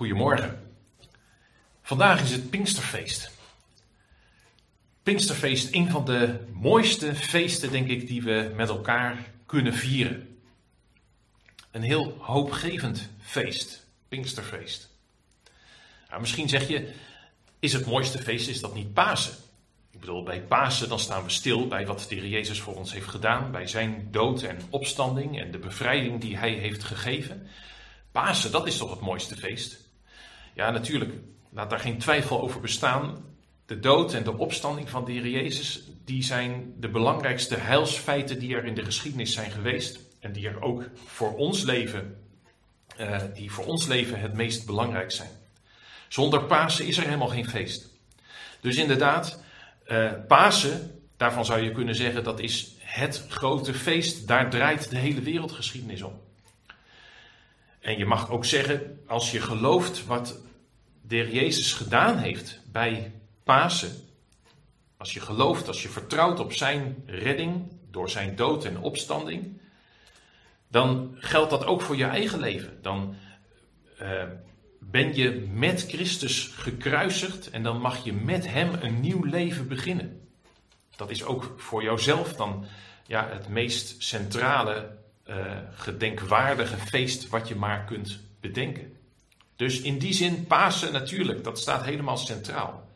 [0.00, 0.74] Goedemorgen.
[1.82, 3.30] Vandaag is het Pinksterfeest.
[5.02, 10.40] Pinksterfeest, een van de mooiste feesten, denk ik, die we met elkaar kunnen vieren.
[11.70, 14.90] Een heel hoopgevend feest, Pinksterfeest.
[16.08, 16.92] Nou, misschien zeg je,
[17.58, 19.34] is het mooiste feest, is dat niet Pasen?
[19.90, 22.92] Ik bedoel, bij Pasen dan staan we stil bij wat de Heer Jezus voor ons
[22.92, 27.46] heeft gedaan, bij zijn dood en opstanding en de bevrijding die hij heeft gegeven.
[28.12, 29.88] Pasen, dat is toch het mooiste feest?
[30.54, 31.12] Ja, natuurlijk,
[31.50, 33.24] laat daar geen twijfel over bestaan.
[33.66, 38.54] De dood en de opstanding van de Heer Jezus, die zijn de belangrijkste heilsfeiten die
[38.54, 39.98] er in de geschiedenis zijn geweest.
[40.18, 42.16] En die er ook voor ons leven,
[43.00, 45.30] uh, die voor ons leven het meest belangrijk zijn.
[46.08, 47.88] Zonder Pasen is er helemaal geen feest.
[48.60, 49.42] Dus inderdaad,
[49.86, 54.28] uh, Pasen, daarvan zou je kunnen zeggen dat is het grote feest.
[54.28, 56.20] Daar draait de hele wereldgeschiedenis om.
[57.80, 60.38] En je mag ook zeggen, als je gelooft wat
[61.02, 63.12] de Heer Jezus gedaan heeft bij
[63.44, 63.92] Pasen,
[64.96, 69.60] als je gelooft, als je vertrouwt op zijn redding door zijn dood en opstanding,
[70.68, 72.78] dan geldt dat ook voor je eigen leven.
[72.82, 73.14] Dan
[74.02, 74.22] uh,
[74.78, 80.28] ben je met Christus gekruisigd en dan mag je met Hem een nieuw leven beginnen.
[80.96, 82.64] Dat is ook voor jouzelf dan
[83.06, 84.98] ja, het meest centrale,
[85.30, 85.36] uh,
[85.74, 88.92] gedenkwaardige feest wat je maar kunt bedenken.
[89.56, 92.88] Dus in die zin Pasen natuurlijk, dat staat helemaal centraal.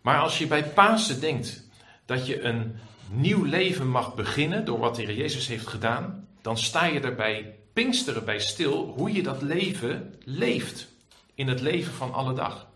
[0.00, 1.62] Maar als je bij Pasen denkt
[2.06, 2.76] dat je een
[3.10, 7.14] nieuw leven mag beginnen door wat de Heer Jezus heeft gedaan, dan sta je er
[7.14, 10.88] bij Pinksteren bij stil hoe je dat leven leeft
[11.34, 12.66] in het leven van alle dag.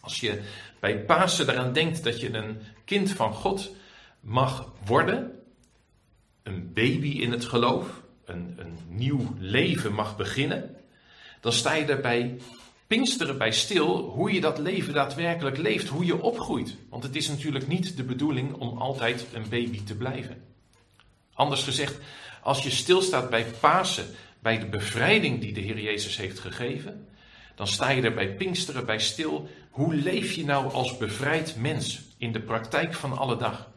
[0.00, 0.42] Als je
[0.80, 3.70] bij Pasen eraan denkt dat je een kind van God
[4.20, 5.39] mag worden,
[6.42, 10.76] een baby in het geloof, een, een nieuw leven mag beginnen,
[11.40, 12.36] dan sta je er bij
[12.86, 16.76] Pinksteren bij stil hoe je dat leven daadwerkelijk leeft, hoe je opgroeit.
[16.88, 20.42] Want het is natuurlijk niet de bedoeling om altijd een baby te blijven.
[21.34, 21.98] Anders gezegd,
[22.42, 24.06] als je stilstaat bij Pasen,
[24.38, 27.08] bij de bevrijding die de Heer Jezus heeft gegeven,
[27.54, 29.48] dan sta je er bij Pinksteren bij stil.
[29.70, 33.70] Hoe leef je nou als bevrijd mens in de praktijk van alle dag?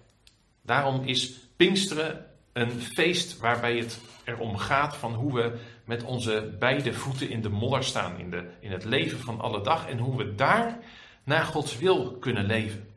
[0.61, 6.93] Daarom is Pinksteren een feest waarbij het erom gaat van hoe we met onze beide
[6.93, 10.17] voeten in de modder staan, in, de, in het leven van alle dag en hoe
[10.17, 10.79] we daar
[11.23, 12.87] naar Gods wil kunnen leven.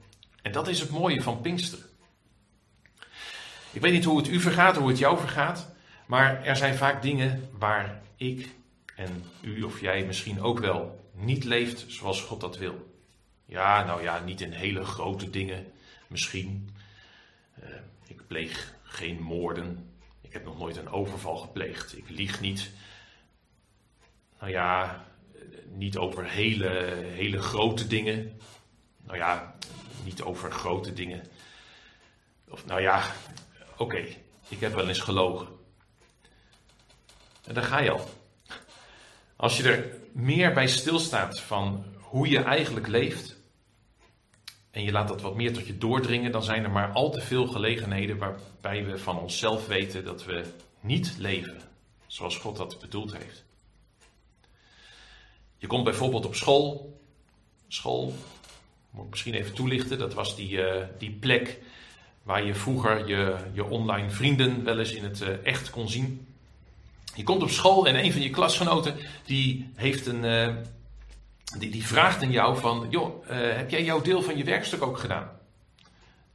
[0.42, 1.84] En dat is het mooie van Pinksteren.
[3.72, 5.72] Ik weet niet hoe het u vergaat, hoe het jou vergaat,
[6.06, 8.48] maar er zijn vaak dingen waar ik
[8.96, 12.94] en u of jij misschien ook wel niet leeft zoals God dat wil.
[13.44, 15.72] Ja, nou ja, niet in hele grote dingen
[16.06, 16.70] misschien.
[17.62, 17.68] Uh,
[18.06, 19.90] ik pleeg geen moorden.
[20.20, 21.96] Ik heb nog nooit een overval gepleegd.
[21.96, 22.70] Ik lieg niet.
[24.38, 25.04] Nou ja,
[25.68, 26.68] niet over hele,
[27.12, 28.40] hele grote dingen.
[29.04, 29.54] Nou ja,
[30.04, 31.26] niet over grote dingen.
[32.48, 33.12] Of nou ja,
[33.76, 34.04] oké,
[34.48, 35.48] ik heb wel eens gelogen.
[37.44, 38.10] En daar ga je al.
[39.36, 43.35] Als je er meer bij stilstaat van hoe je eigenlijk leeft.
[44.76, 47.20] En je laat dat wat meer tot je doordringen, dan zijn er maar al te
[47.20, 50.44] veel gelegenheden waarbij we van onszelf weten dat we
[50.80, 51.60] niet leven
[52.06, 53.44] zoals God dat bedoeld heeft.
[55.56, 56.98] Je komt bijvoorbeeld op school.
[57.68, 58.14] School,
[58.90, 61.58] moet ik misschien even toelichten, dat was die, uh, die plek
[62.22, 66.26] waar je vroeger je, je online vrienden wel eens in het uh, echt kon zien.
[67.14, 68.94] Je komt op school en een van je klasgenoten
[69.24, 70.54] die heeft een, uh,
[71.58, 74.98] die, die vraagt aan jou van, joh, heb jij jouw deel van je werkstuk ook
[74.98, 75.30] gedaan?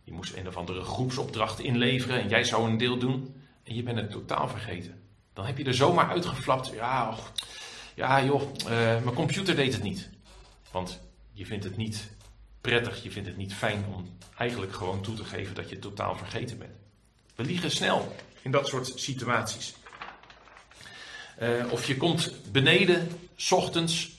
[0.03, 3.83] Je moest een of andere groepsopdracht inleveren en jij zou een deel doen en je
[3.83, 5.01] bent het totaal vergeten.
[5.33, 7.17] Dan heb je er zomaar uitgeflapt, ja,
[7.95, 10.09] ja joh, uh, mijn computer deed het niet.
[10.71, 10.99] Want
[11.33, 12.11] je vindt het niet
[12.61, 16.15] prettig, je vindt het niet fijn om eigenlijk gewoon toe te geven dat je totaal
[16.15, 16.75] vergeten bent.
[17.35, 19.73] We liegen snel in dat soort situaties.
[21.41, 24.11] Uh, of je komt beneden, s ochtends,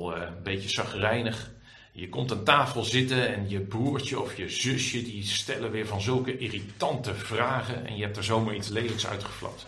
[0.00, 1.50] uh, een beetje zagrijnig.
[1.92, 6.00] Je komt aan tafel zitten en je broertje of je zusje die stellen weer van
[6.00, 9.66] zulke irritante vragen en je hebt er zomaar iets lelijks uitgeflapt.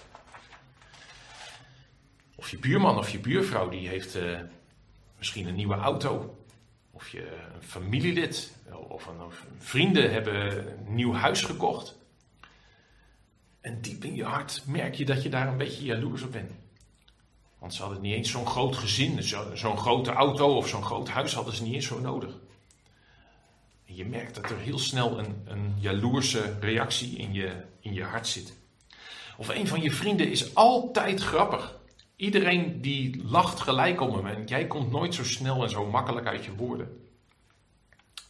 [2.34, 4.38] Of je buurman of je buurvrouw die heeft uh,
[5.18, 6.38] misschien een nieuwe auto.
[6.90, 8.52] Of je een familielid
[8.88, 11.96] of, een, of vrienden hebben een nieuw huis gekocht.
[13.60, 16.50] En diep in je hart merk je dat je daar een beetje jaloers op bent.
[17.64, 21.08] Want ze hadden niet eens zo'n groot gezin, zo'n zo grote auto of zo'n groot
[21.08, 22.30] huis hadden ze niet eens zo nodig.
[23.86, 28.02] En je merkt dat er heel snel een, een jaloerse reactie in je, in je
[28.02, 28.54] hart zit.
[29.36, 31.80] Of een van je vrienden is altijd grappig.
[32.16, 36.26] Iedereen die lacht gelijk om hem en jij komt nooit zo snel en zo makkelijk
[36.26, 37.06] uit je woorden.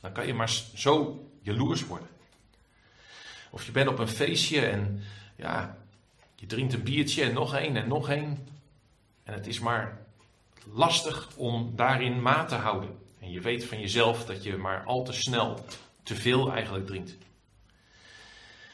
[0.00, 2.08] Dan kan je maar zo jaloers worden.
[3.50, 5.02] Of je bent op een feestje en
[5.36, 5.78] ja,
[6.34, 8.52] je drinkt een biertje en nog één en nog één.
[9.24, 10.06] En het is maar
[10.72, 12.98] lastig om daarin maat te houden.
[13.20, 15.64] En je weet van jezelf dat je maar al te snel
[16.02, 17.16] te veel eigenlijk drinkt.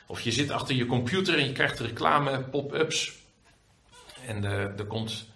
[0.06, 3.18] Of je zit achter je computer en je krijgt reclame pop-ups.
[4.26, 5.28] En er komt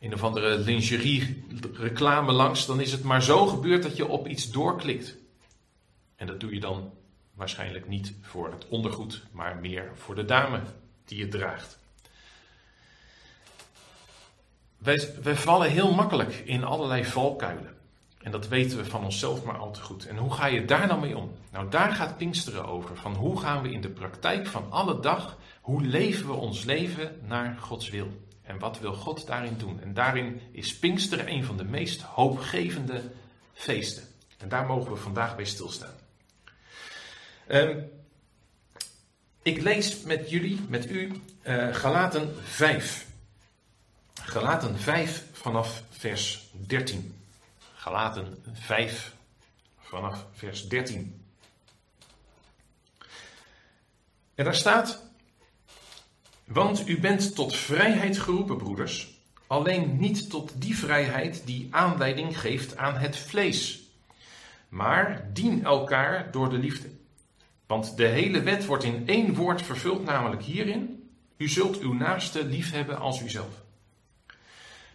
[0.00, 2.66] een of andere lingerie reclame langs.
[2.66, 5.16] Dan is het maar zo gebeurd dat je op iets doorklikt.
[6.16, 6.92] En dat doe je dan
[7.34, 10.60] waarschijnlijk niet voor het ondergoed, maar meer voor de dame
[11.04, 11.78] die het draagt.
[14.78, 17.74] Wij, vallen heel makkelijk in allerlei valkuilen.
[18.22, 20.06] En dat weten we van onszelf maar al te goed.
[20.06, 21.32] En hoe ga je daar dan mee om?
[21.52, 22.96] Nou, daar gaat Pinksteren over.
[22.96, 27.20] Van hoe gaan we in de praktijk van alle dag, hoe leven we ons leven
[27.22, 28.08] naar Gods wil?
[28.42, 29.80] En wat wil God daarin doen?
[29.82, 33.02] En daarin is Pinksteren een van de meest hoopgevende
[33.52, 34.04] feesten.
[34.38, 35.94] En daar mogen we vandaag bij stilstaan.
[37.48, 37.88] Um,
[39.42, 43.05] ik lees met jullie, met u, uh, Galaten 5.
[44.26, 47.14] Galaten 5 vanaf vers 13.
[47.74, 49.14] Galaten 5
[49.78, 51.24] vanaf vers 13.
[54.34, 55.02] En daar staat:
[56.44, 62.76] Want u bent tot vrijheid geroepen, broeders, alleen niet tot die vrijheid die aanleiding geeft
[62.76, 63.82] aan het vlees,
[64.68, 66.90] maar dien elkaar door de liefde.
[67.66, 72.44] Want de hele wet wordt in één woord vervuld, namelijk hierin: U zult uw naaste
[72.44, 73.64] liefhebben als uzelf.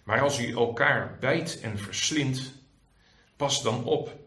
[0.03, 2.51] Maar als u elkaar bijt en verslindt,
[3.35, 4.19] pas dan op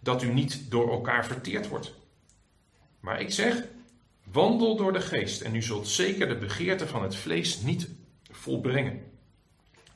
[0.00, 1.94] dat u niet door elkaar verteerd wordt.
[3.00, 3.64] Maar ik zeg:
[4.24, 7.88] wandel door de geest en u zult zeker de begeerte van het vlees niet
[8.30, 9.10] volbrengen.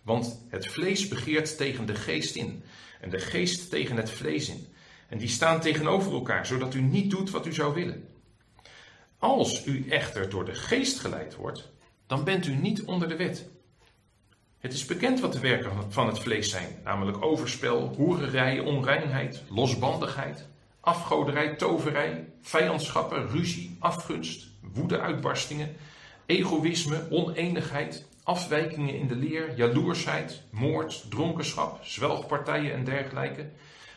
[0.02, 2.62] Want het vlees begeert tegen de geest in
[3.00, 4.66] en de geest tegen het vlees in.
[5.08, 8.08] En die staan tegenover elkaar, zodat u niet doet wat u zou willen.
[9.18, 11.70] Als u echter door de geest geleid wordt,
[12.06, 13.48] dan bent u niet onder de wet.
[14.66, 20.46] Het is bekend wat de werken van het vlees zijn, namelijk overspel, hoererij, onreinheid, losbandigheid,
[20.80, 25.76] afgoderij, toverij, vijandschappen, ruzie, afgunst, woedeuitbarstingen,
[26.26, 33.48] egoïsme, oneenigheid, afwijkingen in de leer, jaloersheid, moord, dronkenschap, zwelgpartijen en dergelijke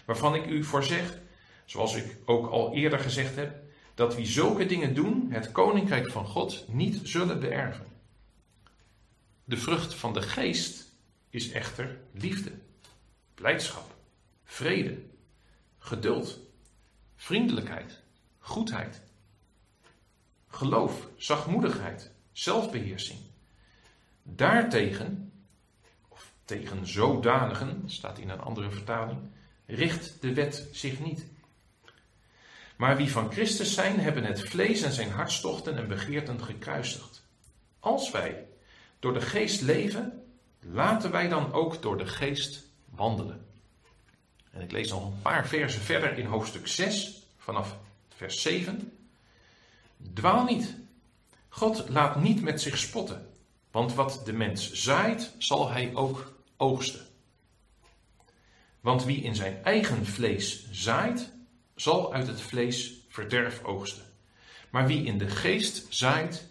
[0.06, 1.18] waarvan ik u voor zeg,
[1.66, 3.52] zoals ik ook al eerder gezegd heb,
[3.94, 7.89] dat wie zulke dingen doen, het koninkrijk van God niet zullen beërven.
[9.50, 10.92] De vrucht van de geest
[11.30, 12.52] is echter liefde,
[13.36, 13.96] blijdschap,
[14.44, 15.02] vrede,
[15.80, 16.40] geduld,
[17.16, 18.02] vriendelijkheid,
[18.40, 19.02] goedheid,
[20.48, 23.20] geloof, zachtmoedigheid, zelfbeheersing.
[24.24, 25.32] Daartegen,
[26.08, 29.20] of tegen zodanigen, staat in een andere vertaling,
[29.66, 31.26] richt de wet zich niet.
[32.76, 37.24] Maar wie van Christus zijn, hebben het vlees en zijn hartstochten en begeerten gekruisigd.
[37.80, 38.48] Als wij
[39.00, 40.24] door de geest leven,
[40.60, 43.46] laten wij dan ook door de geest wandelen.
[44.52, 47.78] En ik lees nog een paar versen verder in hoofdstuk 6, vanaf
[48.16, 48.98] vers 7.
[50.14, 50.76] Dwaal niet.
[51.50, 53.30] God laat niet met zich spotten,
[53.72, 57.08] want wat de mens zaait, zal hij ook oogsten.
[58.80, 61.32] Want wie in zijn eigen vlees zaait,
[61.76, 64.04] zal uit het vlees verderf oogsten.
[64.70, 66.49] Maar wie in de geest zaait,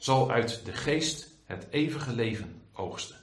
[0.00, 3.16] zal uit de geest het eeuwige leven oogsten.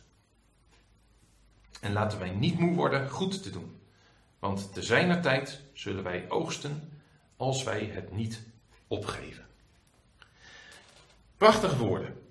[1.82, 3.80] En laten wij niet moe worden goed te doen,
[4.40, 6.92] want te zijner tijd zullen wij oogsten
[7.38, 8.42] als wij het niet
[8.88, 9.46] opgeven.
[11.38, 12.22] Prachtige woorden,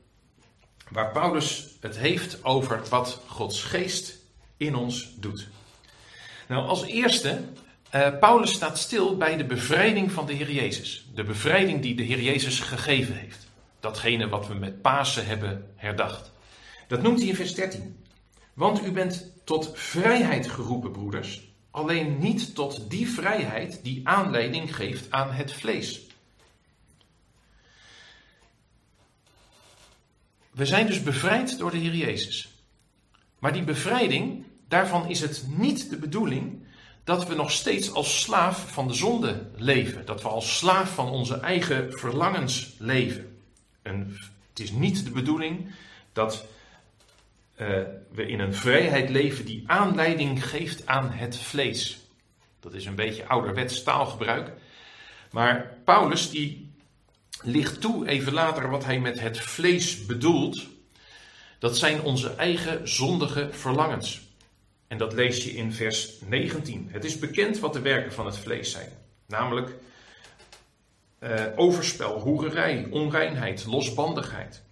[0.90, 4.18] waar Paulus het heeft over wat Gods geest
[4.56, 5.48] in ons doet.
[6.48, 7.44] Nou, als eerste,
[7.94, 11.06] uh, Paulus staat stil bij de bevrijding van de Heer Jezus.
[11.14, 13.46] De bevrijding die de Heer Jezus gegeven heeft.
[13.86, 16.32] Datgene wat we met Pasen hebben herdacht.
[16.88, 18.04] Dat noemt hij in vers 13.
[18.54, 21.48] Want u bent tot vrijheid geroepen, broeders.
[21.70, 26.00] Alleen niet tot die vrijheid die aanleiding geeft aan het vlees.
[30.50, 32.48] We zijn dus bevrijd door de Heer Jezus.
[33.38, 36.66] Maar die bevrijding, daarvan is het niet de bedoeling
[37.04, 40.06] dat we nog steeds als slaaf van de zonde leven.
[40.06, 43.34] Dat we als slaaf van onze eigen verlangens leven.
[43.86, 45.70] Het is niet de bedoeling
[46.12, 46.46] dat
[47.60, 51.98] uh, we in een vrijheid leven die aanleiding geeft aan het vlees.
[52.60, 54.52] Dat is een beetje ouderwets taalgebruik.
[55.30, 56.70] Maar Paulus die
[57.42, 60.66] ligt toe even later wat hij met het vlees bedoelt.
[61.58, 64.20] Dat zijn onze eigen zondige verlangens.
[64.86, 66.88] En dat lees je in vers 19.
[66.90, 68.88] Het is bekend wat de werken van het vlees zijn.
[69.26, 69.74] Namelijk
[71.20, 74.62] uh, overspel, hoererij, onreinheid, losbandigheid,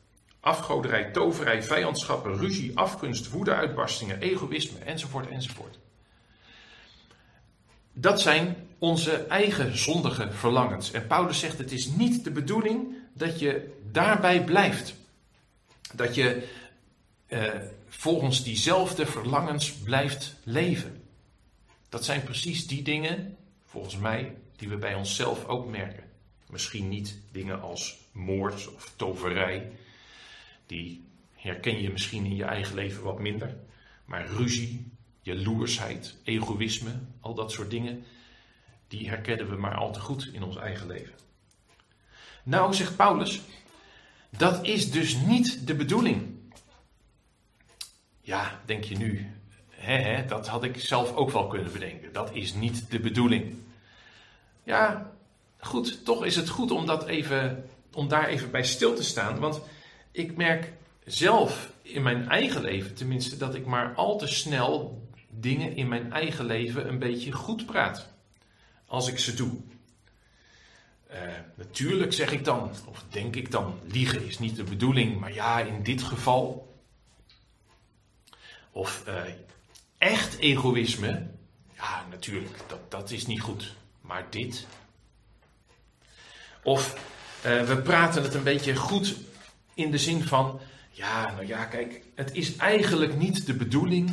[0.40, 5.78] afgoderij, toverij, vijandschappen, ruzie, afgunst, woedeuitbarstingen, egoïsme, enzovoort, enzovoort.
[7.92, 10.90] Dat zijn onze eigen zondige verlangens.
[10.90, 14.94] En Paulus zegt: het is niet de bedoeling dat je daarbij blijft.
[15.94, 16.48] Dat je
[17.26, 17.50] eh,
[17.88, 21.02] volgens diezelfde verlangens blijft leven.
[21.88, 26.03] Dat zijn precies die dingen, volgens mij, die we bij onszelf ook merken.
[26.54, 29.70] Misschien niet dingen als moord of toverij.
[30.66, 33.56] Die herken je misschien in je eigen leven wat minder.
[34.04, 38.04] Maar ruzie, jaloersheid, egoïsme, al dat soort dingen,
[38.88, 41.14] die herkennen we maar al te goed in ons eigen leven.
[42.42, 43.40] Nou, zegt Paulus,
[44.30, 46.38] dat is dus niet de bedoeling.
[48.20, 49.30] Ja, denk je nu,
[49.68, 52.12] hè, hè, dat had ik zelf ook wel kunnen bedenken.
[52.12, 53.54] Dat is niet de bedoeling.
[54.62, 55.12] Ja,
[55.64, 59.38] goed, toch is het goed om, dat even, om daar even bij stil te staan.
[59.38, 59.60] Want
[60.10, 60.72] ik merk
[61.04, 66.12] zelf in mijn eigen leven tenminste dat ik maar al te snel dingen in mijn
[66.12, 68.08] eigen leven een beetje goed praat.
[68.86, 69.52] Als ik ze doe.
[71.10, 71.20] Uh,
[71.54, 75.60] natuurlijk zeg ik dan, of denk ik dan, liegen is niet de bedoeling, maar ja,
[75.60, 76.74] in dit geval.
[78.70, 79.20] Of uh,
[79.98, 81.26] echt egoïsme,
[81.76, 83.74] ja, natuurlijk, dat, dat is niet goed.
[84.00, 84.66] Maar dit.
[86.64, 86.94] Of
[87.46, 89.16] uh, we praten het een beetje goed
[89.74, 94.10] in de zin van, ja, nou ja, kijk, het is eigenlijk niet de bedoeling,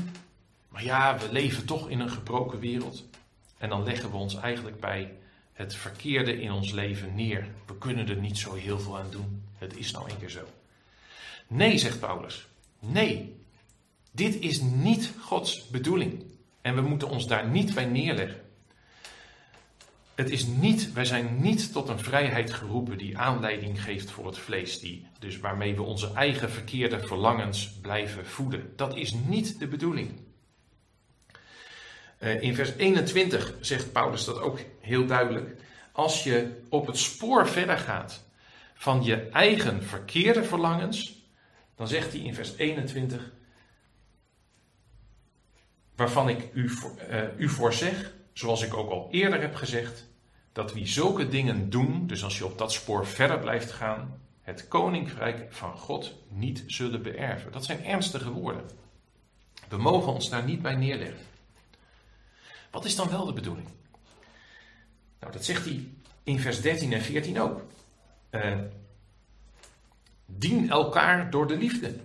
[0.69, 3.05] maar ja, we leven toch in een gebroken wereld.
[3.57, 5.13] En dan leggen we ons eigenlijk bij
[5.53, 7.47] het verkeerde in ons leven neer.
[7.65, 9.43] We kunnen er niet zo heel veel aan doen.
[9.57, 10.47] Het is nou een keer zo.
[11.47, 12.47] Nee, zegt Paulus.
[12.79, 13.35] Nee.
[14.11, 16.23] Dit is niet Gods bedoeling.
[16.61, 18.41] En we moeten ons daar niet bij neerleggen.
[20.21, 24.37] Het is niet, wij zijn niet tot een vrijheid geroepen die aanleiding geeft voor het
[24.37, 28.73] vlees, die, dus waarmee we onze eigen verkeerde verlangens blijven voeden.
[28.75, 30.11] Dat is niet de bedoeling.
[32.17, 35.61] Eh, in vers 21 zegt Paulus dat ook heel duidelijk.
[35.91, 38.23] Als je op het spoor verder gaat
[38.73, 41.25] van je eigen verkeerde verlangens,
[41.75, 43.31] dan zegt hij in vers 21,
[45.95, 46.71] waarvan ik u,
[47.09, 50.09] uh, u voor zeg, zoals ik ook al eerder heb gezegd,
[50.51, 54.67] dat wie zulke dingen doen, dus als je op dat spoor verder blijft gaan, het
[54.67, 57.51] koninkrijk van God niet zullen beërven.
[57.51, 58.63] Dat zijn ernstige woorden.
[59.69, 61.19] We mogen ons daar niet bij neerleggen.
[62.71, 63.67] Wat is dan wel de bedoeling?
[65.19, 65.87] Nou, dat zegt hij
[66.23, 67.61] in vers 13 en 14 ook.
[68.31, 68.57] Uh,
[70.25, 71.95] dien elkaar door de liefde.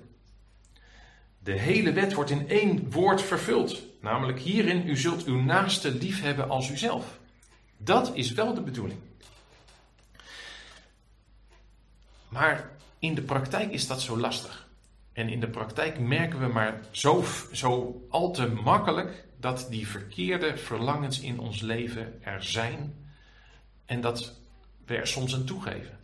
[1.39, 3.83] De hele wet wordt in één woord vervuld.
[4.01, 7.19] Namelijk hierin, u zult uw naaste lief hebben als uzelf.
[7.77, 9.01] Dat is wel de bedoeling.
[12.29, 14.69] Maar in de praktijk is dat zo lastig.
[15.13, 20.57] En in de praktijk merken we maar zo, zo al te makkelijk dat die verkeerde
[20.57, 22.95] verlangens in ons leven er zijn
[23.85, 24.39] en dat
[24.87, 25.99] we er soms aan toegeven.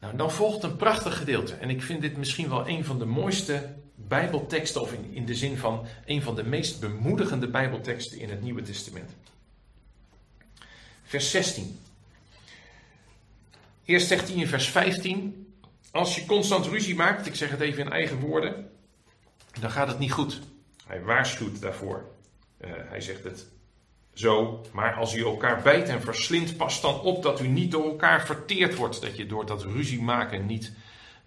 [0.00, 1.54] Nou, dan volgt een prachtig gedeelte.
[1.54, 5.56] En ik vind dit misschien wel een van de mooiste Bijbelteksten, of in, de zin
[5.56, 9.10] van een van de meest bemoedigende Bijbelteksten in het Nieuwe Testament.
[11.02, 11.78] Vers 16.
[13.84, 15.54] Eerst zegt hij in vers 15:
[15.90, 18.70] Als je constant ruzie maakt, ik zeg het even in eigen woorden,
[19.60, 20.40] dan gaat het niet goed.
[20.86, 22.10] Hij waarschuwt daarvoor.
[22.60, 23.46] Uh, hij zegt het
[24.14, 27.84] zo, maar als u elkaar bijt en verslindt, pas dan op dat u niet door
[27.84, 29.00] elkaar verteerd wordt.
[29.00, 30.72] Dat je door dat ruzie maken niet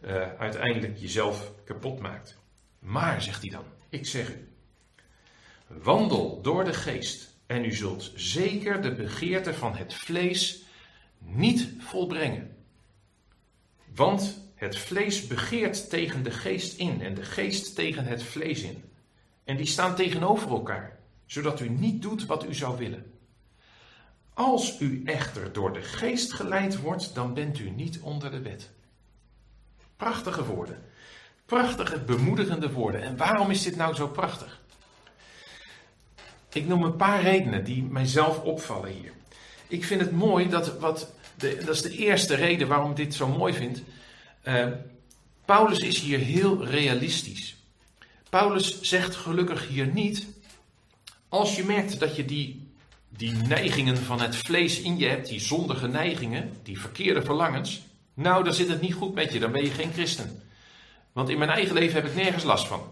[0.06, 2.38] uh, uiteindelijk jezelf kapot maakt.
[2.86, 4.48] Maar, zegt hij dan, ik zeg u,
[5.68, 10.64] wandel door de geest en u zult zeker de begeerte van het vlees
[11.18, 12.56] niet volbrengen.
[13.96, 18.84] Want het vlees begeert tegen de geest in en de geest tegen het vlees in.
[19.44, 23.12] En die staan tegenover elkaar, zodat u niet doet wat u zou willen.
[24.34, 28.72] Als u echter door de geest geleid wordt, dan bent u niet onder de wet.
[29.96, 30.84] Prachtige woorden.
[31.46, 33.02] Prachtige, bemoedigende woorden.
[33.02, 34.60] En waarom is dit nou zo prachtig?
[36.50, 39.12] Ik noem een paar redenen die mijzelf opvallen hier.
[39.68, 43.14] Ik vind het mooi dat, wat de, dat is de eerste reden waarom ik dit
[43.14, 43.84] zo mooi vind.
[44.44, 44.68] Uh,
[45.46, 47.56] Paulus is hier heel realistisch.
[48.30, 50.28] Paulus zegt gelukkig hier niet,
[51.30, 52.68] als je merkt dat je die,
[53.10, 57.82] die neigingen van het vlees in je hebt, die zondige neigingen, die verkeerde verlangens,
[58.14, 60.42] nou dan zit het niet goed met je, dan ben je geen christen.
[61.16, 62.92] Want in mijn eigen leven heb ik nergens last van.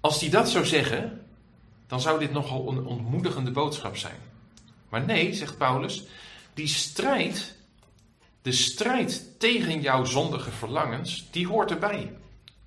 [0.00, 1.26] Als hij dat zou zeggen,
[1.86, 4.16] dan zou dit nogal een ontmoedigende boodschap zijn.
[4.88, 6.04] Maar nee, zegt Paulus,
[6.54, 7.56] die strijd,
[8.42, 12.16] de strijd tegen jouw zondige verlangens, die hoort erbij.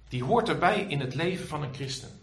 [0.08, 2.19] Die hoort erbij in het leven van een christen.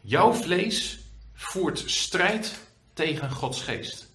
[0.00, 0.98] Jouw vlees
[1.34, 2.58] voert strijd
[2.92, 4.08] tegen Gods geest.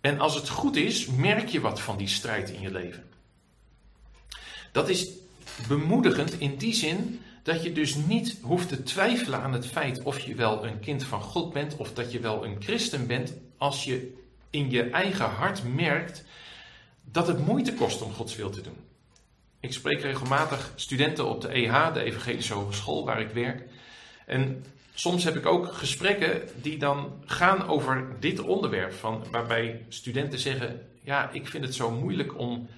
[0.00, 3.09] En als het goed is, merk je wat van die strijd in je leven.
[4.72, 5.08] Dat is
[5.68, 10.20] bemoedigend in die zin dat je dus niet hoeft te twijfelen aan het feit of
[10.20, 13.84] je wel een kind van God bent of dat je wel een christen bent, als
[13.84, 14.14] je
[14.50, 16.24] in je eigen hart merkt
[17.04, 18.76] dat het moeite kost om Gods wil te doen.
[19.60, 23.62] Ik spreek regelmatig studenten op de EH, de Evangelische Hogeschool waar ik werk.
[24.26, 30.38] En soms heb ik ook gesprekken die dan gaan over dit onderwerp, van, waarbij studenten
[30.38, 32.68] zeggen: Ja, ik vind het zo moeilijk om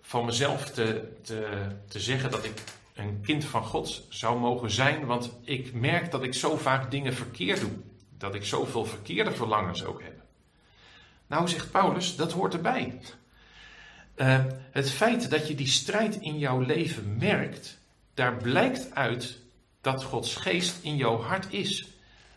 [0.00, 2.62] van mezelf te, te, te zeggen dat ik
[2.94, 7.14] een kind van God zou mogen zijn, want ik merk dat ik zo vaak dingen
[7.14, 7.70] verkeerd doe.
[8.18, 10.22] Dat ik zoveel verkeerde verlangens ook heb.
[11.26, 13.00] Nou, zegt Paulus, dat hoort erbij.
[14.16, 17.78] Uh, het feit dat je die strijd in jouw leven merkt,
[18.14, 19.38] daar blijkt uit
[19.80, 21.88] dat Gods geest in jouw hart is.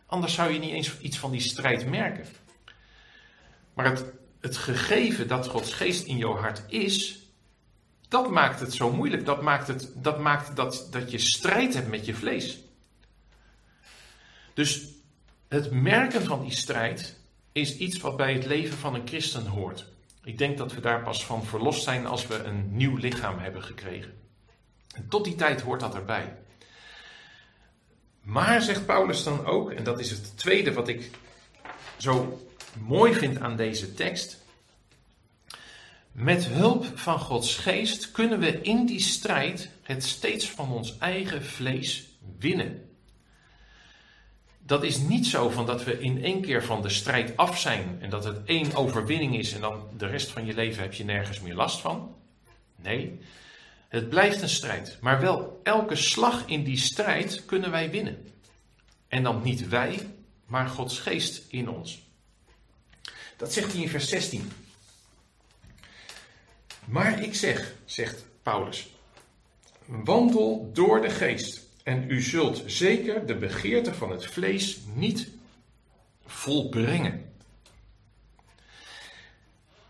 [0.05, 2.25] Anders zou je niet eens iets van die strijd merken.
[3.74, 4.05] Maar het,
[4.39, 7.23] het gegeven dat Gods geest in jouw hart is,
[8.13, 9.25] dat maakt het zo moeilijk.
[9.25, 12.60] Dat maakt, het, dat, maakt dat, dat je strijd hebt met je vlees.
[14.53, 14.88] Dus
[15.48, 17.20] het merken van die strijd
[17.51, 19.86] is iets wat bij het leven van een christen hoort.
[20.24, 23.63] Ik denk dat we daar pas van verlost zijn als we een nieuw lichaam hebben
[23.63, 24.13] gekregen.
[24.96, 26.36] En tot die tijd hoort dat erbij.
[28.22, 31.10] Maar, zegt Paulus dan ook, en dat is het tweede wat ik
[31.98, 32.41] zo
[32.79, 34.43] mooi vind aan deze tekst.
[36.13, 41.46] Met hulp van Gods geest kunnen we in die strijd het steeds van ons eigen
[41.46, 42.08] vlees
[42.39, 42.89] winnen.
[44.60, 47.97] Dat is niet zo van dat we in één keer van de strijd af zijn
[48.02, 51.04] en dat het één overwinning is en dan de rest van je leven heb je
[51.04, 52.15] nergens meer last van.
[52.76, 53.19] Nee,
[53.88, 54.97] het blijft een strijd.
[55.02, 58.28] Maar wel elke slag in die strijd kunnen wij winnen.
[59.08, 60.08] En dan niet wij,
[60.45, 62.02] maar Gods geest in ons.
[63.38, 64.52] Dat zegt hij in vers 16.
[66.86, 68.89] Maar ik zeg, zegt Paulus,
[69.86, 75.28] wandel door de geest en u zult zeker de begeerte van het vlees niet
[76.26, 77.32] volbrengen.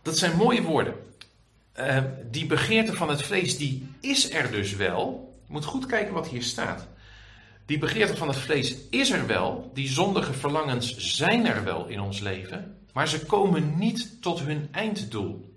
[0.01, 0.95] Dat zijn mooie woorden.
[1.79, 5.33] Uh, die begeerte van het vlees, die is er dus wel.
[5.47, 6.87] Je moet goed kijken wat hier staat.
[7.65, 9.71] Die begeerte van het vlees is er wel.
[9.73, 12.77] Die zondige verlangens zijn er wel in ons leven.
[12.93, 15.52] Maar ze komen niet tot hun einddoel.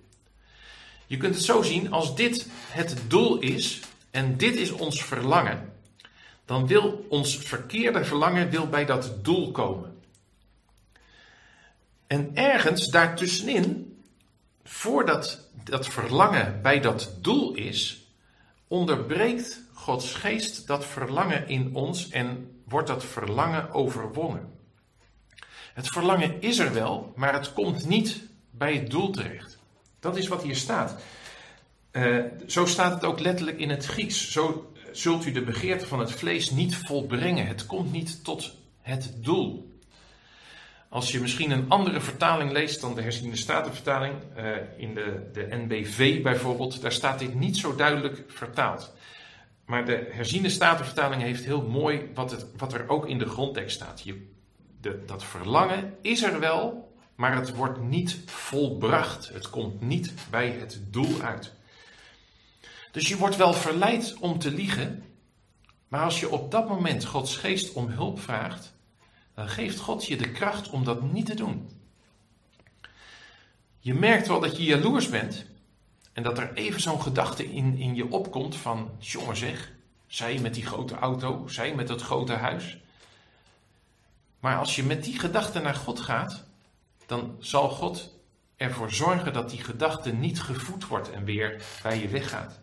[1.06, 5.72] Je kunt het zo zien, als dit het doel is en dit is ons verlangen,
[6.44, 10.00] dan wil ons verkeerde verlangen wil bij dat doel komen.
[12.06, 13.96] En ergens daartussenin,
[14.64, 18.06] voordat dat verlangen bij dat doel is,
[18.68, 24.54] onderbreekt Gods geest dat verlangen in ons en wordt dat verlangen overwonnen.
[25.74, 29.55] Het verlangen is er wel, maar het komt niet bij het doel terecht.
[30.00, 31.00] Dat is wat hier staat.
[31.92, 34.30] Uh, zo staat het ook letterlijk in het Grieks.
[34.30, 37.46] Zo zult u de begeerte van het vlees niet volbrengen.
[37.46, 39.74] Het komt niet tot het doel.
[40.88, 45.46] Als je misschien een andere vertaling leest dan de herziende statenvertaling, uh, in de, de
[45.50, 48.92] NBV bijvoorbeeld, daar staat dit niet zo duidelijk vertaald.
[49.66, 53.76] Maar de herziende statenvertaling heeft heel mooi wat, het, wat er ook in de grondtekst
[53.76, 54.04] staat.
[54.80, 56.85] De, dat verlangen is er wel,
[57.16, 59.28] maar het wordt niet volbracht.
[59.28, 61.52] Het komt niet bij het doel uit.
[62.92, 65.04] Dus je wordt wel verleid om te liegen,
[65.88, 68.74] maar als je op dat moment Gods geest om hulp vraagt,
[69.34, 71.70] dan geeft God je de kracht om dat niet te doen.
[73.78, 75.46] Je merkt wel dat je jaloers bent
[76.12, 79.72] en dat er even zo'n gedachte in, in je opkomt van, jongen zeg,
[80.06, 82.78] zij met die grote auto, zij met dat grote huis.
[84.40, 86.44] Maar als je met die gedachte naar God gaat,
[87.06, 88.14] dan zal God
[88.56, 92.60] ervoor zorgen dat die gedachte niet gevoed wordt en weer bij je weggaat.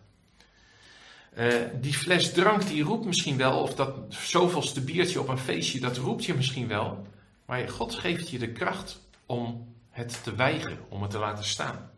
[1.38, 5.80] Uh, die fles drank die roept misschien wel, of dat zoveelste biertje op een feestje,
[5.80, 7.06] dat roept je misschien wel.
[7.44, 11.90] Maar God geeft je de kracht om het te weigeren, om het te laten staan.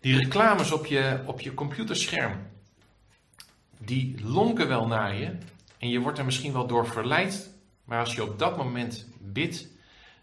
[0.00, 2.46] Die reclames op je, op je computerscherm,
[3.78, 5.36] die lonken wel naar je
[5.78, 7.50] en je wordt er misschien wel door verleid.
[7.84, 9.68] Maar als je op dat moment bidt,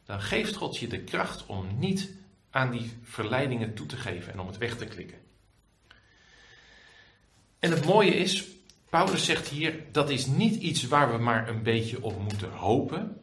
[0.05, 2.11] dan geeft God je de kracht om niet
[2.49, 5.17] aan die verleidingen toe te geven en om het weg te klikken.
[7.59, 8.47] En het mooie is,
[8.89, 13.21] Paulus zegt hier, dat is niet iets waar we maar een beetje op moeten hopen.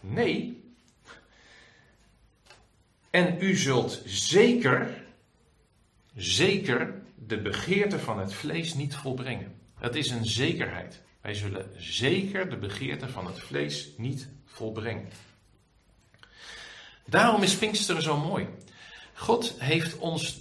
[0.00, 0.62] Nee.
[3.10, 5.04] En u zult zeker,
[6.16, 9.54] zeker de begeerte van het vlees niet volbrengen.
[9.80, 11.02] Dat is een zekerheid.
[11.20, 15.08] Wij zullen zeker de begeerte van het vlees niet volbrengen.
[17.10, 18.48] Daarom is Pinksteren zo mooi.
[19.14, 20.40] God heeft ons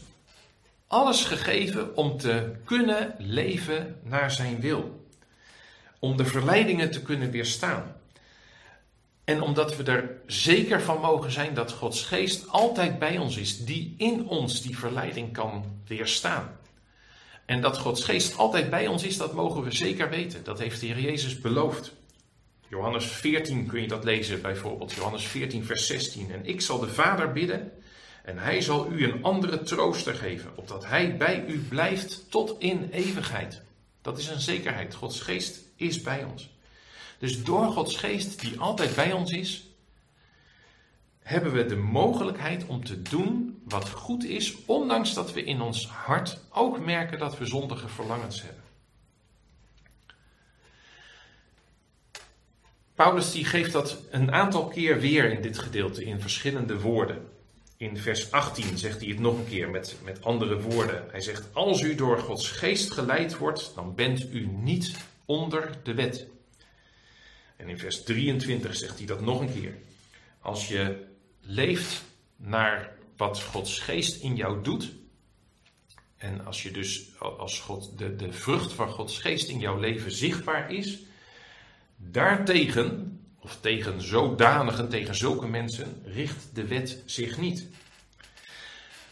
[0.88, 5.08] alles gegeven om te kunnen leven naar zijn wil.
[6.00, 7.96] Om de verleidingen te kunnen weerstaan.
[9.24, 13.66] En omdat we er zeker van mogen zijn dat Gods geest altijd bij ons is,
[13.66, 16.58] die in ons die verleiding kan weerstaan.
[17.46, 20.44] En dat Gods geest altijd bij ons is, dat mogen we zeker weten.
[20.44, 21.94] Dat heeft de Heer Jezus beloofd.
[22.70, 24.94] Johannes 14 kun je dat lezen bijvoorbeeld.
[24.94, 26.32] Johannes 14, vers 16.
[26.32, 27.72] En ik zal de Vader bidden
[28.24, 32.90] en hij zal u een andere trooster geven, opdat hij bij u blijft tot in
[32.92, 33.62] eeuwigheid.
[34.02, 34.96] Dat is een zekerheid.
[34.96, 36.50] Gods geest is bij ons.
[37.18, 39.68] Dus door Gods geest, die altijd bij ons is,
[41.20, 45.88] hebben we de mogelijkheid om te doen wat goed is, ondanks dat we in ons
[45.88, 48.69] hart ook merken dat we zondige verlangens hebben.
[53.00, 57.28] Paulus die geeft dat een aantal keer weer in dit gedeelte in verschillende woorden.
[57.78, 61.06] In vers 18 zegt hij het nog een keer met, met andere woorden.
[61.12, 65.94] Hij zegt: Als u door Gods geest geleid wordt, dan bent u niet onder de
[65.94, 66.28] wet.
[67.56, 69.74] En in vers 23 zegt hij dat nog een keer.
[70.40, 71.06] Als je
[71.42, 72.04] leeft
[72.36, 74.92] naar wat Gods geest in jou doet.
[76.18, 80.12] En als je dus als God, de, de vrucht van Gods geest in jouw leven
[80.12, 81.08] zichtbaar is,
[82.02, 87.68] daartegen, of tegen zodanigen, tegen zulke mensen, richt de wet zich niet.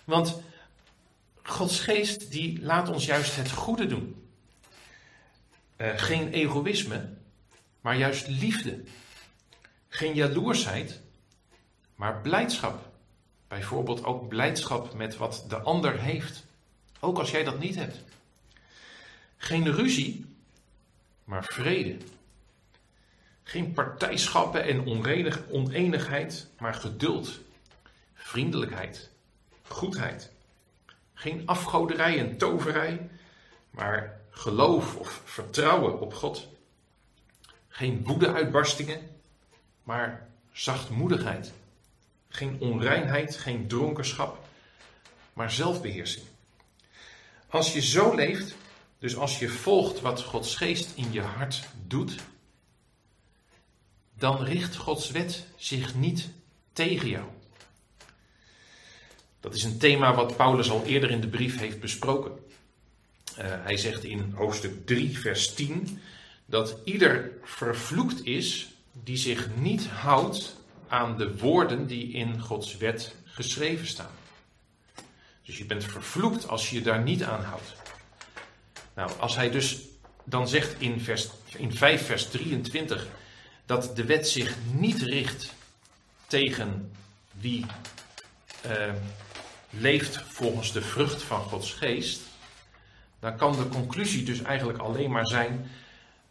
[0.03, 0.41] Want
[1.43, 4.29] Gods geest die laat ons juist het goede doen.
[5.77, 7.13] Uh, geen egoïsme,
[7.81, 8.83] maar juist liefde.
[9.87, 11.01] Geen jaloersheid,
[11.95, 12.89] maar blijdschap.
[13.47, 16.45] Bijvoorbeeld ook blijdschap met wat de ander heeft.
[16.99, 18.03] Ook als jij dat niet hebt.
[19.37, 20.25] Geen ruzie,
[21.23, 21.97] maar vrede.
[23.47, 24.85] Geen partijschappen en
[25.51, 27.39] oneenigheid, maar geduld,
[28.13, 29.09] vriendelijkheid,
[29.67, 30.31] goedheid.
[31.13, 33.09] Geen afgoderij en toverij,
[33.69, 36.47] maar geloof of vertrouwen op God.
[37.67, 39.09] Geen woedeuitbarstingen,
[39.83, 41.51] maar zachtmoedigheid.
[42.29, 44.45] Geen onreinheid, geen dronkenschap,
[45.33, 46.25] maar zelfbeheersing.
[47.49, 48.55] Als je zo leeft,
[48.99, 52.15] dus als je volgt wat Gods geest in je hart doet,
[54.17, 56.29] dan richt Gods wet zich niet
[56.73, 57.25] tegen jou.
[59.39, 62.31] Dat is een thema wat Paulus al eerder in de brief heeft besproken.
[62.31, 65.99] Uh, hij zegt in hoofdstuk 3, vers 10,
[66.45, 70.55] dat ieder vervloekt is die zich niet houdt
[70.87, 74.15] aan de woorden die in Gods wet geschreven staan.
[75.43, 77.75] Dus je bent vervloekt als je je daar niet aan houdt.
[78.95, 79.77] Nou, als hij dus
[80.23, 83.07] dan zegt in, vers, in 5 vers 23
[83.67, 85.53] dat de wet zich niet richt
[86.27, 86.91] tegen
[87.31, 87.65] wie
[88.65, 88.93] uh,
[89.69, 92.21] leeft volgens de vrucht van Gods geest,
[93.19, 95.69] dan kan de conclusie dus eigenlijk alleen maar zijn: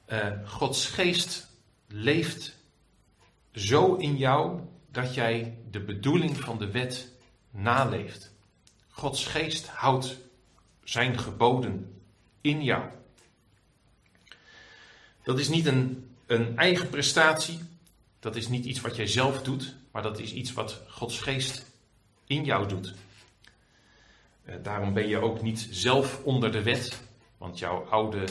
[0.09, 1.46] uh, Gods geest
[1.87, 2.57] leeft
[3.53, 7.09] zo in jou dat jij de bedoeling van de wet
[7.51, 8.35] naleeft.
[8.88, 10.16] Gods geest houdt
[10.85, 12.01] zijn geboden
[12.40, 12.85] in jou.
[15.22, 17.59] Dat is niet een, een eigen prestatie,
[18.21, 21.65] dat is niet iets wat jij zelf doet, maar dat is iets wat Gods geest
[22.27, 22.95] in jou doet.
[24.45, 27.03] Eh, daarom ben je ook niet zelf onder de wet,
[27.39, 28.25] want jouw oude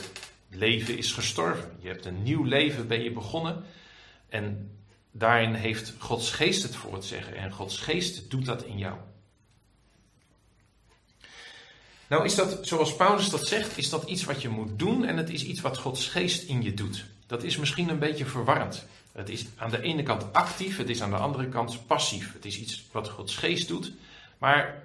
[0.50, 1.72] leven is gestorven.
[1.80, 3.64] Je hebt een nieuw leven ben je begonnen
[4.30, 4.72] en
[5.12, 8.98] daarin heeft Gods geest het voor het zeggen en Gods geest doet dat in jou.
[12.08, 15.18] Nou is dat, zoals Paulus dat zegt, is dat iets wat je moet doen en
[15.18, 17.06] het is iets wat Gods geest in je doet.
[17.26, 18.86] Dat is misschien een beetje verwarrend.
[19.12, 22.34] Het is aan de ene kant actief, het is aan de andere kant passief.
[22.34, 23.92] Het is iets wat Gods geest doet,
[24.38, 24.84] maar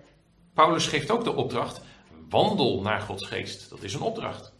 [0.54, 1.80] Paulus geeft ook de opdracht:
[2.28, 3.70] wandel naar Gods geest.
[3.70, 4.52] Dat is een opdracht.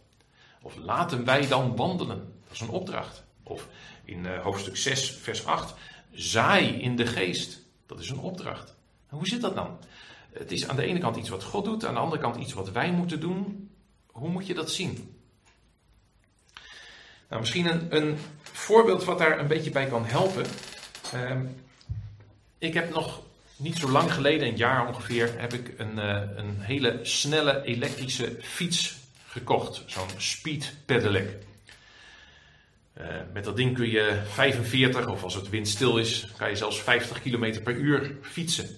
[0.61, 2.33] Of laten wij dan wandelen.
[2.43, 3.23] Dat is een opdracht.
[3.43, 3.67] Of
[4.05, 5.73] in uh, hoofdstuk 6, vers 8,
[6.11, 7.59] zaai in de geest.
[7.85, 8.75] Dat is een opdracht.
[9.09, 9.77] En hoe zit dat dan?
[10.31, 12.53] Het is aan de ene kant iets wat God doet, aan de andere kant iets
[12.53, 13.69] wat wij moeten doen.
[14.05, 15.20] Hoe moet je dat zien?
[17.31, 20.45] Nou, misschien een, een voorbeeld wat daar een beetje bij kan helpen.
[21.13, 21.39] Uh,
[22.57, 23.21] ik heb nog
[23.55, 28.37] niet zo lang geleden, een jaar ongeveer, heb ik een, uh, een hele snelle elektrische
[28.41, 31.29] fiets gekocht, zo'n speed pedelec.
[32.97, 36.81] Uh, met dat ding kun je 45 of als het windstil is, kan je zelfs
[36.81, 38.77] 50 km per uur fietsen.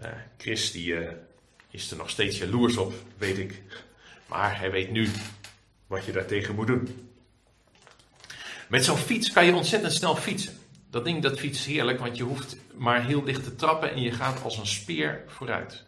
[0.00, 0.06] Uh,
[0.38, 0.94] Chris die,
[1.70, 3.62] is er nog steeds jaloers op, weet ik.
[4.26, 5.08] Maar hij weet nu
[5.94, 7.10] wat je daartegen moet doen.
[8.68, 10.52] Met zo'n fiets kan je ontzettend snel fietsen.
[10.90, 14.10] Dat ding dat fietst heerlijk, want je hoeft maar heel dicht te trappen en je
[14.10, 15.84] gaat als een speer vooruit.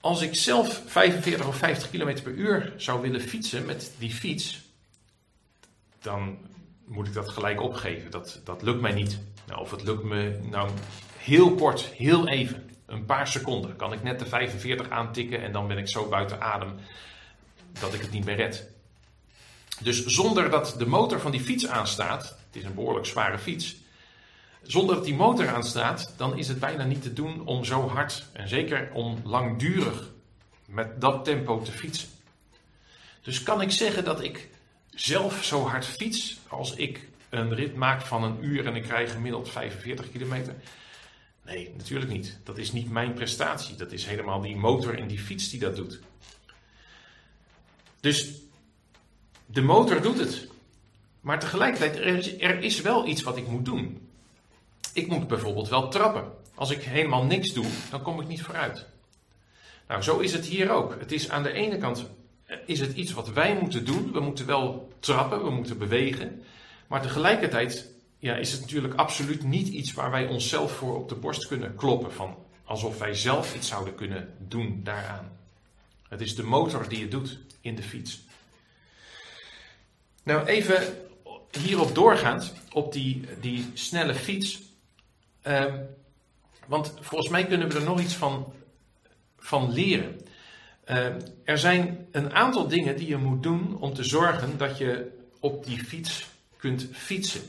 [0.00, 4.60] Als ik zelf 45 of 50 km per uur zou willen fietsen met die fiets,
[6.00, 6.38] dan
[6.84, 8.10] moet ik dat gelijk opgeven.
[8.10, 9.18] Dat, dat lukt mij niet.
[9.46, 10.70] Nou, of het lukt me nou
[11.16, 13.76] heel kort, heel even, een paar seconden.
[13.76, 16.74] Kan ik net de 45 aantikken en dan ben ik zo buiten adem
[17.80, 18.68] dat ik het niet meer red.
[19.80, 23.76] Dus zonder dat de motor van die fiets aanstaat, het is een behoorlijk zware fiets,
[24.62, 28.24] zonder dat die motor aanstaat, dan is het bijna niet te doen om zo hard
[28.32, 30.10] en zeker om langdurig
[30.64, 32.08] met dat tempo te fietsen.
[33.22, 34.48] Dus kan ik zeggen dat ik
[34.94, 39.12] zelf zo hard fiets als ik een rit maak van een uur en ik krijg
[39.12, 40.54] gemiddeld 45 kilometer?
[41.44, 42.38] Nee, natuurlijk niet.
[42.44, 43.76] Dat is niet mijn prestatie.
[43.76, 46.00] Dat is helemaal die motor en die fiets die dat doet.
[48.00, 48.32] Dus
[49.46, 50.46] de motor doet het.
[51.20, 51.96] Maar tegelijkertijd,
[52.40, 54.08] er is, er wel iets wat ik moet doen.
[54.92, 56.32] Ik moet bijvoorbeeld wel trappen.
[56.54, 58.86] Als ik helemaal niks doe, dan kom ik niet vooruit.
[59.88, 60.96] Nou, zo is het hier ook.
[61.00, 62.06] Het is aan de ene kant
[62.64, 64.12] is het iets wat wij moeten doen.
[64.12, 66.42] We moeten wel trappen, we moeten bewegen.
[66.86, 71.14] Maar tegelijkertijd ja, is het natuurlijk absoluut niet iets waar wij onszelf voor op de
[71.14, 72.12] borst kunnen kloppen.
[72.12, 75.37] Van alsof wij zelf iets zouden kunnen doen daaraan.
[76.08, 78.20] Het is de motor die het doet in de fiets.
[80.22, 80.96] Nou, even
[81.50, 84.62] hierop doorgaand, op die, die snelle fiets.
[85.42, 85.80] Ehm,
[86.66, 88.52] want volgens mij kunnen we er nog iets van,
[89.38, 90.20] van leren.
[90.84, 95.18] Ehm, er zijn een aantal dingen die je moet doen om te zorgen dat je
[95.40, 97.42] op die fiets kunt fietsen.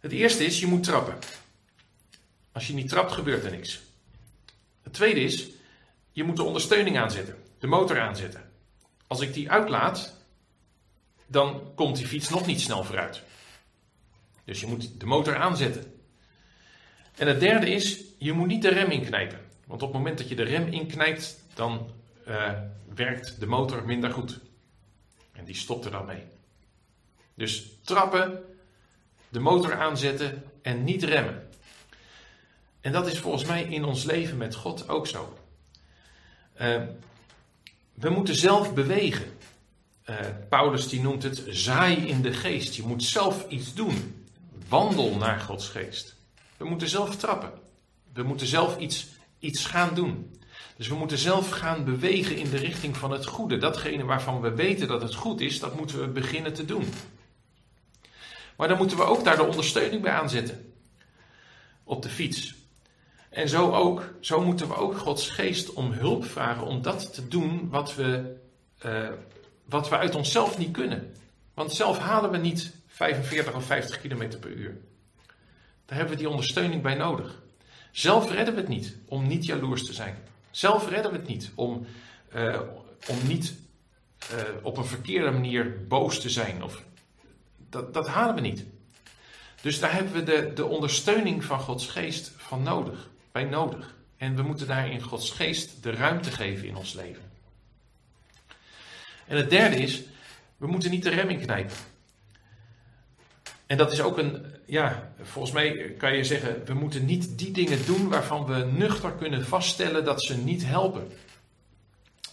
[0.00, 1.18] Het eerste is, je moet trappen.
[2.52, 3.80] Als je niet trapt, gebeurt er niks.
[4.82, 5.48] Het tweede is,
[6.14, 8.50] je moet de ondersteuning aanzetten, de motor aanzetten.
[9.06, 10.14] Als ik die uitlaat,
[11.26, 13.22] dan komt die fiets nog niet snel vooruit.
[14.44, 16.00] Dus je moet de motor aanzetten.
[17.16, 19.38] En het derde is, je moet niet de rem inknijpen.
[19.66, 21.90] Want op het moment dat je de rem inknijpt, dan
[22.28, 22.50] uh,
[22.94, 24.40] werkt de motor minder goed.
[25.32, 26.22] En die stopt er dan mee.
[27.34, 28.44] Dus trappen,
[29.28, 31.48] de motor aanzetten en niet remmen.
[32.80, 35.38] En dat is volgens mij in ons leven met God ook zo.
[36.60, 36.82] Uh,
[37.94, 39.32] we moeten zelf bewegen.
[40.10, 40.16] Uh,
[40.48, 42.74] Paulus die noemt het zaai in de geest.
[42.74, 44.26] Je moet zelf iets doen.
[44.68, 46.16] Wandel naar Gods geest.
[46.56, 47.52] We moeten zelf trappen.
[48.12, 49.06] We moeten zelf iets,
[49.38, 50.38] iets gaan doen.
[50.76, 53.58] Dus we moeten zelf gaan bewegen in de richting van het goede.
[53.58, 56.88] Datgene waarvan we weten dat het goed is, dat moeten we beginnen te doen.
[58.56, 60.74] Maar dan moeten we ook daar de ondersteuning bij aanzetten.
[61.84, 62.54] Op de fiets.
[63.34, 67.28] En zo ook, zo moeten we ook Gods geest om hulp vragen om dat te
[67.28, 68.36] doen wat we,
[68.86, 69.08] uh,
[69.64, 71.12] wat we uit onszelf niet kunnen.
[71.54, 74.76] Want zelf halen we niet 45 of 50 km per uur.
[75.86, 77.42] Daar hebben we die ondersteuning bij nodig.
[77.90, 80.16] Zelf redden we het niet om niet jaloers te zijn.
[80.50, 81.86] Zelf redden we het niet om,
[82.34, 82.60] uh,
[83.08, 83.54] om niet
[84.32, 86.62] uh, op een verkeerde manier boos te zijn.
[86.62, 86.82] Of,
[87.70, 88.64] dat, dat halen we niet.
[89.60, 93.94] Dus daar hebben we de, de ondersteuning van Gods geest van nodig, bij nodig.
[94.16, 97.22] En we moeten daar in Gods geest de ruimte geven in ons leven.
[99.26, 100.02] En het derde is,
[100.56, 101.76] we moeten niet de remming knijpen.
[103.66, 107.50] En dat is ook een, ja, volgens mij kan je zeggen, we moeten niet die
[107.50, 111.12] dingen doen waarvan we nuchter kunnen vaststellen dat ze niet helpen.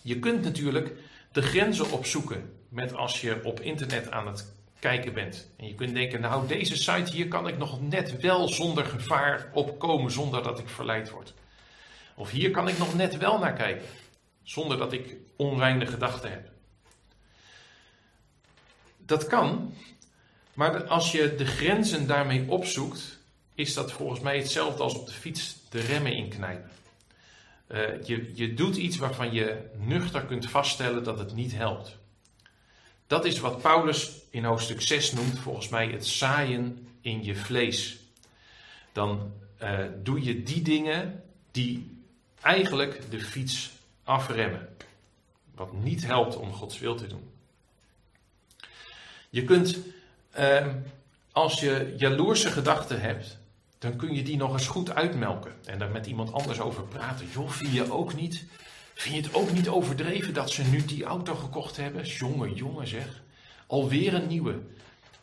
[0.01, 0.93] Je kunt natuurlijk
[1.31, 5.51] de grenzen opzoeken met als je op internet aan het kijken bent.
[5.57, 9.49] En je kunt denken, nou deze site hier kan ik nog net wel zonder gevaar
[9.53, 11.33] opkomen zonder dat ik verleid word.
[12.15, 13.87] Of hier kan ik nog net wel naar kijken
[14.43, 16.49] zonder dat ik onreine gedachten heb.
[18.97, 19.73] Dat kan,
[20.53, 23.19] maar als je de grenzen daarmee opzoekt,
[23.55, 26.69] is dat volgens mij hetzelfde als op de fiets de remmen inknijpen.
[27.67, 31.97] Uh, je, je doet iets waarvan je nuchter kunt vaststellen dat het niet helpt.
[33.11, 37.99] Dat is wat Paulus in hoofdstuk 6 noemt, volgens mij, het zaaien in je vlees.
[38.91, 41.97] Dan uh, doe je die dingen die
[42.41, 43.71] eigenlijk de fiets
[44.03, 44.67] afremmen.
[45.55, 47.31] Wat niet helpt om Gods wil te doen.
[49.29, 49.77] Je kunt,
[50.39, 50.67] uh,
[51.31, 53.37] als je jaloerse gedachten hebt,
[53.77, 57.27] dan kun je die nog eens goed uitmelken en daar met iemand anders over praten.
[57.33, 58.45] Joh, vind je ook niet?
[59.01, 62.03] Vind je het ook niet overdreven dat ze nu die auto gekocht hebben?
[62.03, 63.21] Jongen, jongen zeg.
[63.67, 64.59] Alweer een nieuwe.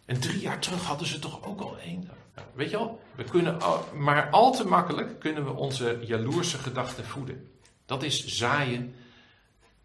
[0.05, 2.11] En drie jaar terug hadden ze toch ook al één.
[2.55, 3.59] Weet je wel, we kunnen,
[3.95, 7.51] maar al te makkelijk kunnen we onze jaloerse gedachten voeden.
[7.87, 8.95] Dat is zaaien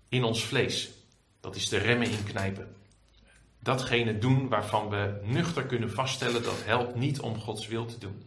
[0.09, 0.91] in ons vlees.
[1.39, 2.75] Dat is de remmen inknijpen.
[3.59, 8.23] Datgene doen waarvan we nuchter kunnen vaststellen dat helpt niet om Gods wil te doen.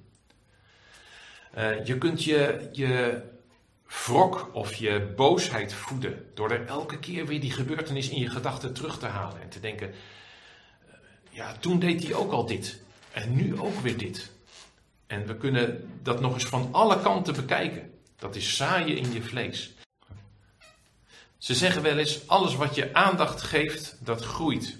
[1.58, 3.22] Uh, je kunt je, je
[3.86, 8.74] wrok of je boosheid voeden door er elke keer weer die gebeurtenis in je gedachten
[8.74, 9.94] terug te halen en te denken:
[11.30, 12.80] ja, toen deed hij ook al dit
[13.12, 14.30] en nu ook weer dit.
[15.06, 17.90] En we kunnen dat nog eens van alle kanten bekijken.
[18.18, 19.74] Dat is zaaien in je vlees.
[21.38, 24.78] Ze zeggen wel eens: alles wat je aandacht geeft, dat groeit.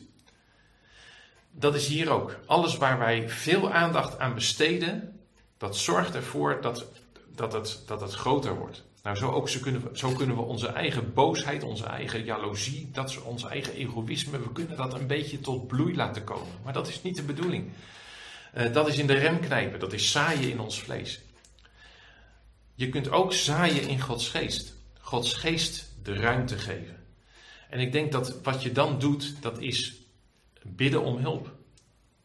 [1.51, 2.37] Dat is hier ook.
[2.47, 5.21] Alles waar wij veel aandacht aan besteden,
[5.57, 6.87] dat zorgt ervoor dat,
[7.35, 8.86] dat, het, dat het groter wordt.
[9.07, 13.23] Nou, zo, ook, kunnen we, zo kunnen we onze eigen boosheid, onze eigen jaloezie, dat
[13.23, 16.53] onze eigen egoïsme, we kunnen dat een beetje tot bloei laten komen.
[16.64, 17.71] Maar dat is niet de bedoeling.
[18.57, 21.21] Uh, dat is in de rem knijpen, dat is zaaien in ons vlees.
[22.75, 24.75] Je kunt ook zaaien in Gods geest.
[25.01, 27.05] Gods geest de ruimte geven.
[27.71, 29.95] En ik denk dat wat je dan doet, dat is
[30.62, 31.55] bidden om hulp.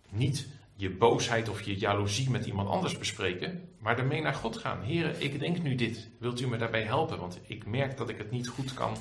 [0.10, 0.48] Niet
[0.82, 4.82] je boosheid of je jaloezie met iemand anders bespreken, maar ermee naar God gaan.
[4.82, 6.10] Heren, ik denk nu dit.
[6.20, 7.20] Wilt u me daarbij helpen?
[7.20, 8.98] Want ik merk dat ik het niet goed kan,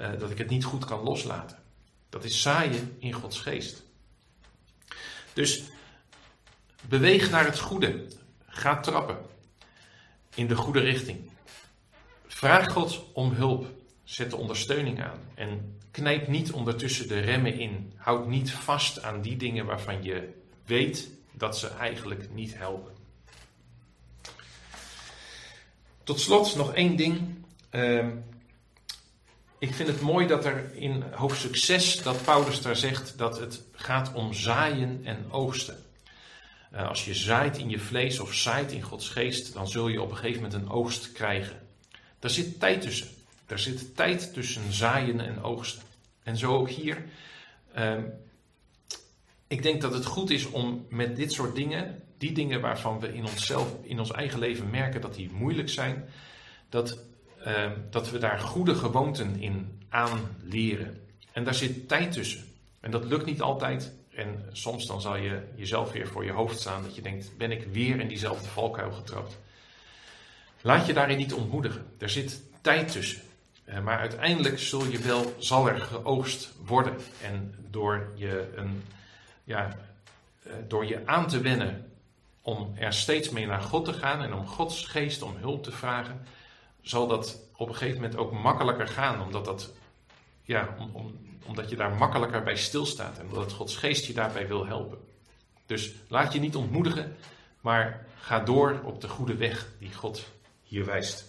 [0.00, 1.58] uh, dat ik het niet goed kan loslaten.
[2.08, 3.84] Dat is zaaien in Gods geest.
[5.32, 5.62] Dus
[6.88, 8.06] beweeg naar het goede.
[8.46, 9.18] Ga trappen
[10.34, 11.30] in de goede richting.
[12.26, 13.66] Vraag God om hulp.
[14.04, 15.18] Zet de ondersteuning aan.
[15.34, 17.92] En knijp niet ondertussen de remmen in.
[17.96, 20.37] Houd niet vast aan die dingen waarvan je
[20.68, 22.92] weet dat ze eigenlijk niet helpen.
[26.04, 27.44] Tot slot nog één ding.
[27.70, 28.06] Uh,
[29.58, 33.62] ik vind het mooi dat er in hoofdstuk 6 dat Paulus daar zegt dat het
[33.72, 35.76] gaat om zaaien en oogsten.
[36.74, 40.02] Uh, als je zaait in je vlees of zaait in Gods geest, dan zul je
[40.02, 41.60] op een gegeven moment een oogst krijgen.
[42.18, 43.08] Daar zit tijd tussen.
[43.46, 45.82] Er zit tijd tussen zaaien en oogsten.
[46.22, 47.04] En zo ook hier.
[47.78, 47.94] Uh,
[49.48, 53.14] ik denk dat het goed is om met dit soort dingen, die dingen waarvan we
[53.14, 56.08] in onszelf, in ons eigen leven merken dat die moeilijk zijn,
[56.68, 56.98] dat,
[57.46, 61.00] uh, dat we daar goede gewoonten in aanleren.
[61.32, 62.44] En daar zit tijd tussen.
[62.80, 63.92] En dat lukt niet altijd.
[64.14, 67.50] En soms dan zal je jezelf weer voor je hoofd staan dat je denkt, ben
[67.50, 69.38] ik weer in diezelfde valkuil getrapt.
[70.60, 71.86] Laat je daarin niet ontmoedigen.
[71.98, 73.20] Er zit tijd tussen.
[73.68, 76.96] Uh, maar uiteindelijk zul je wel, zal er geoogst worden.
[77.22, 78.82] En door je een
[79.48, 79.76] ja,
[80.42, 81.92] eh, door je aan te wennen
[82.42, 85.72] om er steeds meer naar God te gaan en om Gods geest om hulp te
[85.72, 86.26] vragen,
[86.80, 89.72] zal dat op een gegeven moment ook makkelijker gaan, omdat, dat,
[90.42, 94.48] ja, om, om, omdat je daar makkelijker bij stilstaat en omdat Gods geest je daarbij
[94.48, 94.98] wil helpen.
[95.66, 97.16] Dus laat je niet ontmoedigen,
[97.60, 100.24] maar ga door op de goede weg die God
[100.62, 101.26] hier wijst.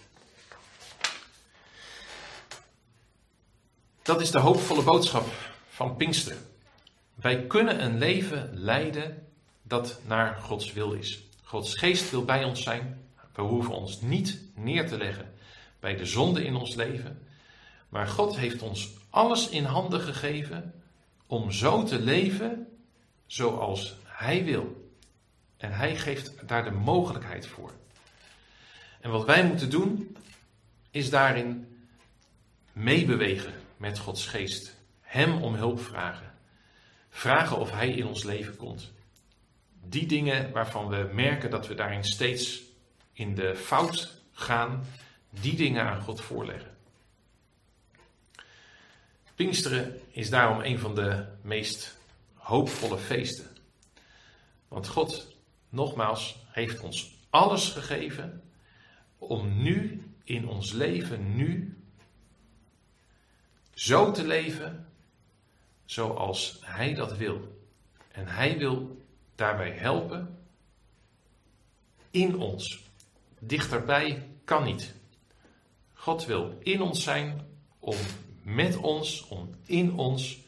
[4.02, 5.28] Dat is de hoopvolle boodschap
[5.70, 6.49] van Pinksteren.
[7.22, 9.28] Wij kunnen een leven leiden
[9.62, 11.24] dat naar Gods wil is.
[11.44, 13.06] Gods geest wil bij ons zijn.
[13.34, 15.34] We hoeven ons niet neer te leggen
[15.80, 17.28] bij de zonde in ons leven.
[17.90, 20.74] Maar God heeft ons alles in handen gegeven
[21.28, 22.68] om zo te leven
[23.26, 24.92] zoals Hij wil.
[25.58, 27.72] En Hij geeft daar de mogelijkheid voor.
[29.00, 30.18] En wat wij moeten doen,
[30.92, 31.78] is daarin
[32.74, 34.76] meebewegen met Gods geest.
[35.02, 36.29] Hem om hulp vragen.
[37.10, 38.92] Vragen of Hij in ons leven komt.
[39.84, 42.62] Die dingen waarvan we merken dat we daarin steeds
[43.14, 44.86] in de fout gaan,
[45.30, 46.78] die dingen aan God voorleggen.
[49.36, 51.98] Pinksteren is daarom een van de meest
[52.34, 53.48] hoopvolle feesten.
[54.68, 55.36] Want God,
[55.70, 58.44] nogmaals, heeft ons alles gegeven
[59.18, 61.78] om nu in ons leven, nu,
[63.74, 64.89] zo te leven
[65.90, 67.58] zoals Hij dat wil.
[68.12, 70.40] En Hij wil daarbij helpen
[72.12, 72.84] in ons.
[73.40, 74.94] Dichterbij kan niet.
[75.94, 77.48] God wil in ons zijn
[77.80, 77.98] om
[78.42, 80.40] met ons, om in ons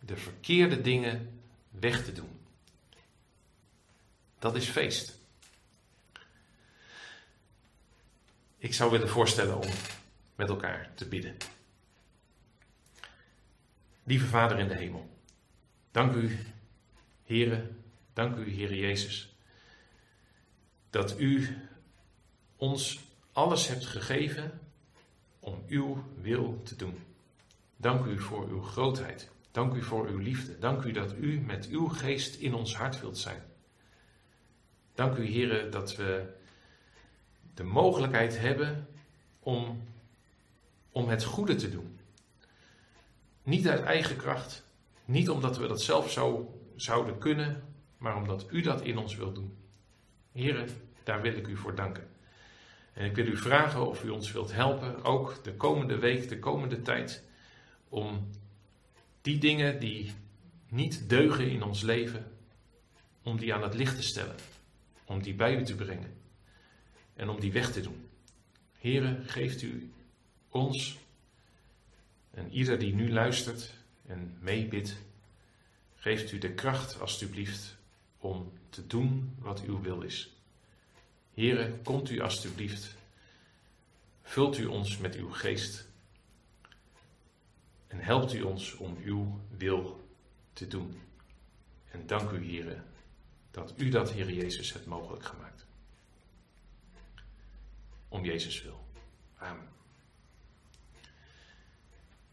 [0.00, 2.40] de verkeerde dingen weg te doen.
[4.38, 5.18] Dat is feest.
[8.58, 9.70] Ik zou willen voorstellen om
[10.34, 11.36] met elkaar te bidden.
[14.06, 15.08] Lieve Vader in de hemel,
[15.90, 16.38] dank u,
[17.24, 17.70] Heere,
[18.12, 19.36] dank u, Heere Jezus,
[20.90, 21.58] dat u
[22.56, 23.00] ons
[23.32, 24.60] alles hebt gegeven
[25.38, 26.98] om uw wil te doen.
[27.76, 29.30] Dank u voor uw grootheid.
[29.50, 30.58] Dank u voor uw liefde.
[30.58, 33.42] Dank u dat u met uw geest in ons hart wilt zijn.
[34.94, 36.34] Dank u, heren, dat we
[37.54, 38.88] de mogelijkheid hebben
[39.38, 39.82] om,
[40.90, 41.95] om het goede te doen.
[43.46, 44.64] Niet uit eigen kracht,
[45.04, 47.62] niet omdat we dat zelf zo zouden kunnen,
[47.98, 49.56] maar omdat u dat in ons wilt doen.
[50.32, 50.68] Heren,
[51.04, 52.08] daar wil ik u voor danken.
[52.92, 56.38] En ik wil u vragen of u ons wilt helpen, ook de komende week, de
[56.38, 57.24] komende tijd,
[57.88, 58.30] om
[59.20, 60.12] die dingen die
[60.68, 62.32] niet deugen in ons leven,
[63.22, 64.36] om die aan het licht te stellen,
[65.04, 66.16] om die bij u te brengen
[67.14, 68.08] en om die weg te doen.
[68.78, 69.92] Heren, geeft u
[70.48, 71.04] ons
[72.36, 73.74] en ieder die nu luistert
[74.06, 74.96] en meebidt,
[75.94, 77.76] geeft u de kracht alstublieft
[78.18, 80.30] om te doen wat uw wil is.
[81.34, 82.94] Heren, komt u alstublieft,
[84.22, 85.88] vult u ons met uw geest
[87.86, 90.08] en helpt u ons om uw wil
[90.52, 91.00] te doen.
[91.90, 92.84] En dank u, Heren,
[93.50, 95.66] dat u dat, Heer Jezus, hebt mogelijk gemaakt.
[98.08, 98.86] Om Jezus wil.
[99.36, 99.75] Amen.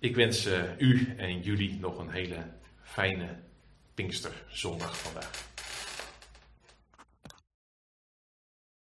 [0.03, 2.37] Ik wens uh, u en jullie nog een hele
[2.81, 3.27] fijne
[3.93, 5.52] Pinksterzondag vandaag.